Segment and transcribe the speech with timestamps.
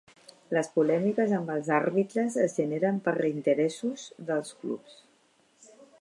[0.57, 5.01] Les polèmiques amb els àrbitres es generen per interessos dels clubs.